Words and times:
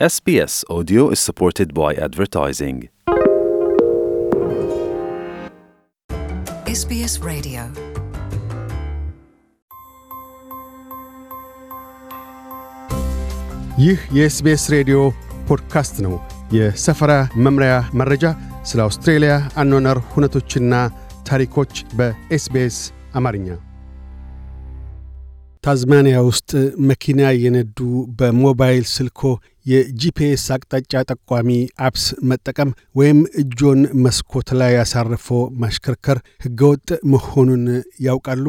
SBS 0.00 0.64
Audio 0.68 1.10
is 1.10 1.20
supported 1.20 1.72
by 1.72 1.94
advertising. 1.94 2.88
SBS 6.66 7.14
Radio. 7.22 7.62
ይህ 13.78 14.00
የኤስቢኤስ 14.12 14.70
ሬዲዮ 14.70 14.98
ፖድካስት 15.48 15.98
ነው። 15.98 16.14
የሰፈራ 16.52 17.12
መምሪያ 17.36 17.82
መረጃ፣ 17.94 18.24
ስለ 18.64 18.80
አውስትሬልያ 18.80 19.32
አኗኗር 19.56 19.98
ሁነቶችና 19.98 20.74
ታሪኮች 21.26 21.84
በኤስቢኤስ 21.96 22.78
አማርኛ። 23.14 23.48
ታዝማኒያ 25.64 26.16
ውስጥ 26.26 26.50
መኪና 26.88 27.20
የነዱ 27.42 27.78
በሞባይል 28.18 28.82
ስልኮ 28.90 29.20
የ 29.66 29.97
GPS 29.97 30.44
አቅጣጫ 30.54 31.02
ጠቋሚ 31.10 31.50
apps 31.86 32.04
መጠቀም 32.30 32.70
ወይም 32.94 33.20
እጆን 33.42 33.80
መስኮት 34.04 34.50
ላይ 34.60 34.74
አሳርፎ 34.82 35.28
ማሽከርከር 35.62 36.18
ሕገወጥ 36.44 36.88
መሆኑን 37.12 37.64
ያውቃሉ? 38.06 38.44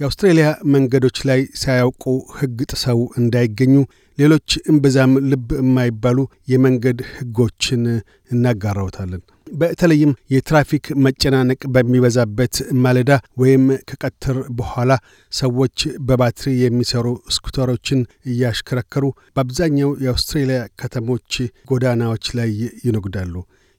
የአውስትሬልያ 0.00 0.46
መንገዶች 0.74 1.18
ላይ 1.28 1.40
ሳያውቁ 1.62 2.04
ሕግ 2.38 2.58
ጥሰው 2.70 3.00
እንዳይገኙ 3.20 3.74
ሌሎች 4.18 4.50
እምብዛም 4.70 5.14
ልብ 5.30 5.48
የማይባሉ 5.60 6.18
የመንገድ 6.48 6.98
ሕጎችን 7.12 7.84
እናጋራውታለን። 8.30 9.22
በተለይም 9.52 10.12
የትራፊክ 10.34 10.84
መጨናነቅ 11.06 11.60
በሚበዛበት 11.74 12.54
ማለዳ 12.84 13.10
ወይም 13.36 13.64
ከቀትር 13.90 14.38
በኋላ 14.58 14.92
ሰዎች 15.32 15.76
በባትሪ 16.06 16.52
የሚሰሩ 16.60 17.06
ስኩተሮችን 17.36 18.00
እያሽከረከሩ 18.32 19.04
በአብዛኛው 19.36 19.90
የአውስትሬልያ 20.04 20.60
ከተሞች 20.82 21.32
ጎዳናዎች 21.70 22.26
ላይ 22.38 22.52
ይነጉዳሉ። 22.86 23.34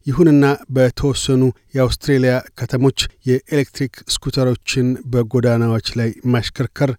ይሁንና 0.07 0.45
በተወሰኑ 0.75 1.43
የአውስትሬልያ 1.75 2.31
ከተሞች 2.59 2.99
የኤሌክትሪክ 3.27 3.93
ስኩተሮችን 4.15 4.87
በጎዳናዎች 5.13 5.89
ላይ 5.99 6.09
ማሽከርከር 6.33 6.91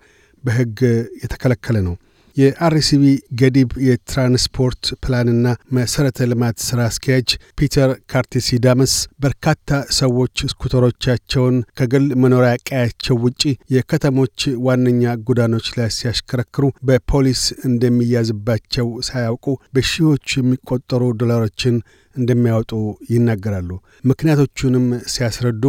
በሕግ 0.45 0.79
የተከለከለ 1.23 1.77
ነው። 1.87 1.95
የአርሲቢ 2.37 3.05
ገዲብ 3.41 3.71
የትራንስፖርት 3.87 4.85
ፕላንና 5.05 5.47
መሠረተ 5.77 6.27
ልማት 6.31 6.57
ሥራ 6.67 6.81
አስኪያጅ 6.89 7.29
ፒተር 7.59 7.91
ካርቲሲዳመስ 8.13 8.95
በርካታ 9.25 9.69
ሰዎች 9.99 10.45
ስኩተሮቻቸውን 10.53 11.57
ከግል 11.79 12.07
መኖሪያ 12.23 12.53
ቀያቸው 12.69 13.19
ውጪ 13.25 13.43
የከተሞች 13.77 14.39
ዋነኛ 14.67 15.15
ጎዳኖች 15.29 15.69
ላይ 15.79 15.91
ሲያሽከረክሩ 15.99 16.65
በፖሊስ 16.89 17.43
እንደሚያዝባቸው 17.69 18.89
ሳያውቁ 19.09 19.47
በሺዎች 19.75 20.27
የሚቆጠሩ 20.37 21.03
ዶላሮችን 21.21 21.77
እንደሚያወጡ 22.17 22.73
ይናገራሉ። 23.13 23.71
ምክንያቶቹንም 24.05 24.85
ሲያስረዱ 25.13 25.65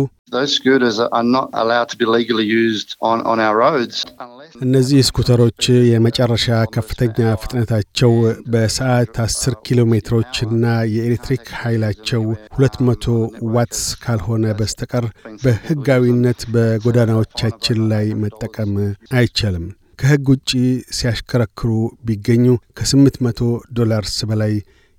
እነዚህ 4.56 5.00
ስኩተሮች 5.08 5.62
የመጨረሻ 5.88 6.46
ከፍተኛ 6.76 7.18
ፍጥነታቸው 7.42 8.12
በሰዓት 8.52 9.16
10 9.24 9.56
ኪሎ 9.66 9.80
ሜትሮችና 9.92 10.64
የኤሌክትሪክ 10.94 11.46
ኃይላቸው 11.62 12.24
200 12.58 13.16
watts 13.56 13.84
ካልሆነ 14.04 14.54
በስተቀር 14.60 15.06
በሕጋዊነት 15.44 16.44
በጎዳናዎቻችን 16.54 17.82
ላይ 17.92 18.08
መጠቀም 18.24 18.72
አይቻልም። 19.20 19.66
ከሕግ 20.00 20.30
ውጪ 20.34 20.52
ሲያሽከረክሩ 20.98 21.70
ቢገኙ 22.08 22.46
ከ800 22.80 23.50
ዶላርስ 23.78 24.16
በላይ 24.32 24.56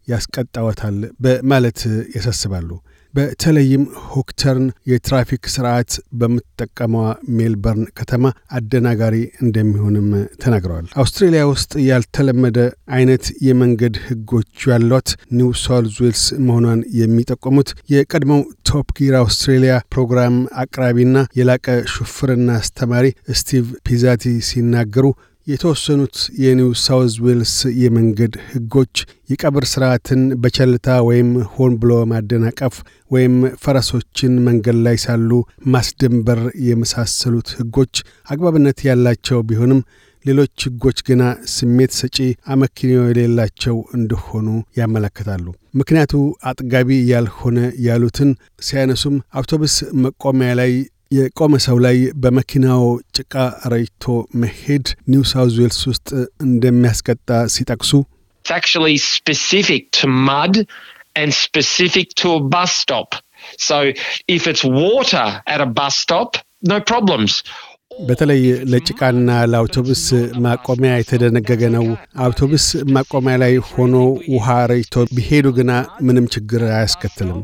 ያስቀጣወታል 0.08 0.96
በማለት 1.24 1.80
ያሳስባሉ። 2.16 2.70
በተለይም 3.16 3.84
hook 4.10 4.38
turn 4.38 4.66
የትራፊክ 4.90 5.44
ስርዓት 5.52 5.90
በምትጠቀመዋ 6.20 7.04
ሜልበርን 7.36 7.86
ከተማ 7.98 8.24
አደናጋሪ 8.58 9.14
እንደሚሆንም 9.44 10.08
ተናግረዋል። 10.42 10.86
አውስትሬሊያ 11.02 11.42
ውስጥ 11.50 11.72
ያልተለመደ 11.86 12.58
አይነት 12.96 13.24
የመንገድ 13.46 13.96
ሕጎች 14.06 14.66
ያሏት 14.70 15.08
ኒው 15.38 15.50
ሳውዝ 15.62 15.96
ዌልስ 16.00 16.24
መሆኗን 16.46 16.82
የሚጠቆሙት 17.00 17.70
የቀድሞው 17.94 18.42
ቶፕ 18.70 18.90
ጊር 18.98 19.16
አውስትሬሊያ 19.20 19.76
ፕሮግራም 19.94 20.34
አቅራቢና 20.62 21.04
የላቀ 21.38 21.64
ሹፍርና 21.94 22.50
አስተማሪ 22.60 23.06
ስቲቭ 23.36 23.66
ፒዛቲ 23.86 24.24
ሲናገሩ 24.48 25.06
የተወሰኑት 25.46 26.16
የኒው 26.42 26.70
ሳውዝ 26.82 27.14
ዌልስ 27.24 27.52
የመንገድ 27.80 28.34
ሕጎች 28.48 28.94
የቀብር 29.30 29.64
ሥርዓትን 29.72 30.22
በቸልታ 30.42 30.96
ወይም 31.08 31.28
ሆን 31.52 31.74
ብሎ 31.82 31.92
ማደናቀፍ 32.12 32.74
ወይም 33.10 33.34
ፈረሶችን 33.62 34.32
መንገድ 34.46 34.78
ላይ 34.86 34.96
ሳሉ 35.04 35.30
ማስደንበር 35.74 36.40
የመሳሰሉት 36.68 37.50
ሕጎች 37.58 37.94
አግባብነት 38.28 38.80
ያላቸው 38.88 39.40
ቢሆንም 39.50 39.80
ሌሎች 40.24 40.64
ሕጎች 40.66 40.98
ግና 41.08 41.22
ስሜት 41.52 41.92
ሰጪ 41.98 42.16
አመክንዮ 42.52 42.98
የሌላቸው 43.08 43.76
እንደሆኑ 43.96 44.46
ያመለክታሉ። 44.78 45.44
ምክንያቱ 45.80 46.12
አጥጋቢ 46.50 46.90
ያልሆነ 47.10 47.58
ያሉትን 47.86 48.30
ሲያነሱም 48.62 49.16
አውቶቡስ 49.38 49.74
መቆሚያ 50.04 50.50
ላይ 50.60 50.72
የቆመ 51.10 51.54
ሰው 51.66 51.76
ላይ 51.78 51.96
በመኪናው 52.22 52.82
ጭቃ 53.16 53.34
ረጭቶ 53.72 54.04
መሄድ 54.42 54.86
ኒው 55.08 55.22
ሳውዝ 55.32 55.54
ዌልስ 55.60 55.80
ውስጥ 55.90 56.08
እንደሚያስቀጣ 56.46 57.28
ሲጠቅሱ. 57.54 57.92
በተለይ 68.00 68.40
ለጭቃና 68.70 69.30
ለአውቶቡስ 69.50 70.02
ማቆሚያ 70.44 70.92
የተደነገገ 70.96 71.62
ነው። 71.76 71.84
አውቶቡስ 72.24 72.64
ማቆሚያ 72.94 73.34
ላይ 73.42 73.54
ሆኖ 73.70 73.94
ውሃ 74.34 74.56
ረጭቶ 74.72 75.04
ቢሄዱ 75.14 75.46
ግና 75.58 75.72
ምንም 76.02 76.26
ችግር 76.34 76.62
አያስከትልም። 76.70 77.40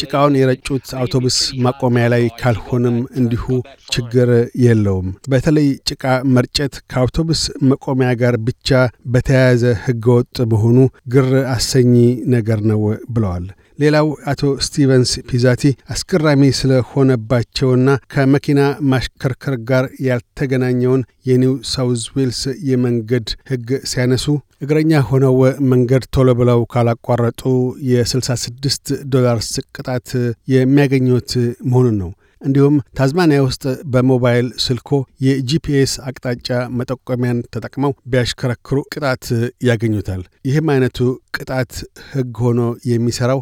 ጭቃውን 0.00 0.38
የረጩት 0.38 0.86
አውቶቡስ 0.98 1.36
ማቆሚያ 1.64 2.04
ላይ 2.12 2.24
ካልሆነም 2.40 2.98
እንዲሁ 3.20 3.44
ችግር 3.92 4.30
የለውም። 4.64 5.08
በተለይ 5.30 5.68
ጭቃ 5.88 6.04
መርጨት 6.34 6.74
ከአውቶቡስ 6.92 7.42
መቆሚያ 7.70 8.10
ጋር 8.20 8.36
ብቻ 8.48 8.68
በተያያዘ 9.12 9.64
ሕገወጥ 9.84 10.16
መሆኑ 10.52 10.78
ግር 11.14 11.28
አሰኚ 11.54 11.94
ነገር 12.34 12.60
ነው 12.70 12.82
ብለዋል። 13.10 13.46
ሌላው 13.78 14.06
አቶ 14.30 14.42
ስቲቨንስ 14.66 15.10
ፒዛቲ 15.28 15.62
አስገራሚ 15.94 16.42
ስለሆነባቸውና 16.58 17.90
ከመኪና 18.12 18.60
ማሽከርከር 18.92 19.54
ጋር 19.68 19.84
ያልተገናኘውን 20.06 21.02
የኒው 21.28 21.54
ሳውዝ 21.72 22.02
ዌልስ 22.16 22.40
የመንገድ 22.70 23.28
ሕግ 23.50 23.68
ሲያነሱ 23.90 24.26
እግረኛ 24.62 25.02
ሆነው 25.10 25.36
መንገድ 25.72 26.04
ቶሎ 26.16 26.30
ብለው 26.40 26.62
ካላቋረጡ 26.72 27.42
የ66 27.90 28.94
ዶላርስ 29.12 29.50
ቅጣት 29.76 30.08
የሚያገኙት 30.54 31.32
መሆኑን 31.68 31.96
ነው። 32.02 32.10
እንዲሁም 32.42 32.74
ታዝማኒያ 32.98 33.38
ውስጥ 33.46 33.62
በሞባይል 33.92 34.48
ስልኮ 34.64 34.90
የ 35.24 35.51
GPS 35.51 35.92
አቅጣጫ 36.08 36.48
መጠቆሚያን 36.78 37.38
ተጠቅመው 37.54 37.92
ቢያሽከረክሩ 38.12 38.78
ቅጣት 38.92 39.24
ያገኙታል። 39.68 40.20
ይህም 40.48 40.68
አይነቱ 40.74 40.98
ቅጣት 41.36 41.72
ሕግ 42.12 42.36
ሆኖ 42.44 42.60
የሚሠራው 42.90 43.40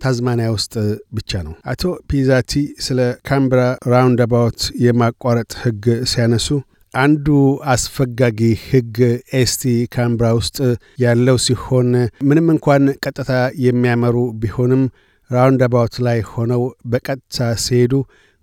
ታዝማኒያ 0.00 0.48
ውስጥ 0.54 0.74
ብቻ 1.16 1.42
ነው። 1.46 1.54
አቶ 1.72 1.82
ፒዛቲ 2.10 2.52
ስለ 2.86 2.98
ካንብራ 3.28 3.60
roundabout 3.92 4.60
የማቋረጥ 4.84 5.52
ሕግ 5.62 5.84
ሲያነሱ 6.12 6.48
አንዱ 6.94 7.26
አስፈጋጊ 7.72 8.40
ሕግ 8.66 8.96
ACT 9.38 9.62
ካንብራ 9.94 10.26
ውስጥ 10.38 10.58
ያለው 11.02 11.36
ሲሆን 11.46 11.88
ምንም 12.28 12.46
እንኳን 12.54 12.84
ቀጥታ 13.04 13.32
የሚያመሩ 13.66 14.16
ቢሆንም 14.42 14.84
roundabout 15.30 15.94
ላይ 16.06 16.18
ሆነው 16.32 16.62
በቀጥታ 16.92 17.36
ሲሄዱ 17.64 17.92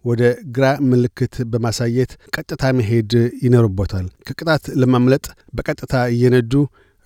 ወደ 0.06 0.22
ግራ 0.56 0.66
ምልክት 0.90 1.36
በማሳየት 1.52 2.12
ቀጥታ 2.36 2.64
መሄድ 2.80 3.12
ይኖርቦታል። 3.46 4.08
ከቅጣት 4.28 4.64
ለማምለጥ 4.82 5.26
በቀጥታ 5.58 5.94
እየነዱ 6.14 6.54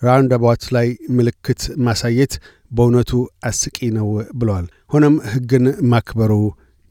roundabout 0.01 0.65
ላይ 0.75 0.87
ምልክት 1.17 1.61
ማሳየት 1.85 2.33
በእውነቱ 2.71 3.11
አስቂኝ 3.49 3.77
ነው 3.97 4.07
ብለዋል። 4.39 4.65
ሆኖም 4.93 5.15
ሕግን 5.31 5.65
ማክበሩ 5.91 6.33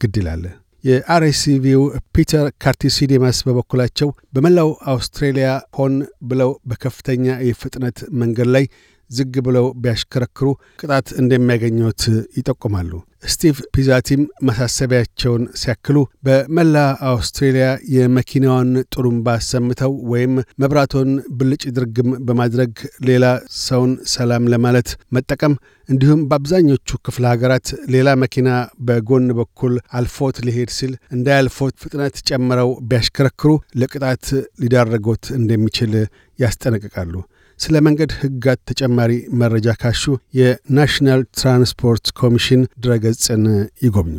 ግድ 0.00 0.16
ይላል። 0.20 0.44
የ 0.84 1.09
RACV 1.09 1.58
ው 1.58 1.82
ፒተር 2.14 2.46
ካርቲሲዲማስ 2.62 3.38
በበኩላቸው 3.46 4.08
በመላው 4.34 4.68
አውስትሬሊያ 4.92 5.48
ሆን 5.78 5.94
ብለው 6.28 6.50
በከፍተኛ 6.70 7.24
የፍጥነት 7.48 7.98
መንገድ 8.20 8.48
ላይ 8.56 8.64
ዝግ 9.10 9.34
ብለው 9.46 9.66
ቢያሽከረክሩ 9.82 10.46
ቅጣት 10.80 11.08
እንደሚያገኙት 11.20 12.02
ይጠቁማሉ። 12.38 12.92
ስቲቭ 13.26 13.56
ፒዛቲም 13.74 14.22
ማሳሰቢያቸውን 14.48 15.44
ሲያክሉ 15.60 15.96
በመላ 16.26 16.76
አውስትሬልያ 17.10 17.66
የመኪናዋን 17.94 18.70
ጥሩምባ 18.94 19.34
አሰምተው 19.38 19.92
ወይም 20.12 20.34
መብራቶን 20.62 21.10
ብልጭ 21.38 21.62
ድርግም 21.76 22.10
በማድረግ 22.28 22.72
ሌላ 23.08 23.24
ሰውን 23.60 23.92
ሰላም 24.14 24.50
ለማለት 24.54 24.88
መጠቀም 25.16 25.54
እንዲሁም 25.88 26.22
በአብዛኞቹ 26.30 26.98
ክፍለ 27.06 27.24
ሀገራት 27.32 27.66
ሌላ 27.94 28.14
መኪና 28.22 28.48
በጎን 28.86 29.26
በኩል 29.38 29.74
አልፎት 29.98 30.38
ሊሄድ 30.46 30.70
ሲል 30.76 30.92
እንዳያልፎት 31.16 31.74
ፍጥነት 31.82 32.16
ጨምረው 32.28 32.70
ቢያሽከረክሩ 32.88 33.52
ለቅጣት 33.82 34.24
ሊዳረጎት 34.62 35.24
እንደሚችል 35.38 35.94
ያስጠነቅቃሉ። 36.38 37.14
ስለ 37.60 37.76
መንገድ 37.80 38.10
ሕጋት 38.18 38.60
ተጨማሪ 38.70 39.12
መረጃ 39.40 39.68
ካሹ 39.80 40.02
የናሽናል 40.34 41.22
ትራንስፖርት 41.38 42.06
ኮሚሽን 42.18 42.62
ድረገጽን 42.84 43.44
ይጎብኙ። 43.82 44.18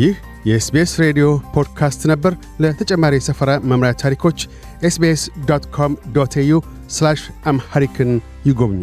ይህ 0.00 0.14
የኤስቤስ 0.46 0.92
ሬዲዮ 1.00 1.26
ፖድካስት 1.54 2.02
ነበር። 2.06 2.32
ለተጨማሪ 2.60 3.14
የሰፈራ 3.18 3.50
መምሪያ 3.70 3.92
ታሪኮች 4.02 4.38
ኤስቤስ 4.82 5.22
ዶት 5.48 5.66
ኮም 5.76 5.94
ዶት 6.12 6.36
ኤዩ 6.36 6.52
አምሐሪክን 7.44 8.12
ይጎብኙ። 8.46 8.82